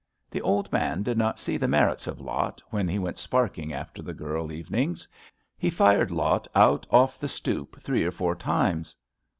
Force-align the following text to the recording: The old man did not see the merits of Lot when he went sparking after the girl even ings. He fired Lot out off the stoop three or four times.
The 0.31 0.41
old 0.41 0.73
man 0.73 1.03
did 1.03 1.15
not 1.15 1.37
see 1.37 1.57
the 1.57 1.67
merits 1.67 2.07
of 2.07 2.19
Lot 2.19 2.59
when 2.71 2.87
he 2.87 2.97
went 2.97 3.19
sparking 3.19 3.71
after 3.71 4.01
the 4.01 4.15
girl 4.15 4.51
even 4.51 4.73
ings. 4.73 5.07
He 5.59 5.69
fired 5.69 6.09
Lot 6.09 6.47
out 6.55 6.87
off 6.89 7.19
the 7.19 7.27
stoop 7.27 7.79
three 7.79 8.03
or 8.03 8.09
four 8.11 8.33
times. 8.33 8.95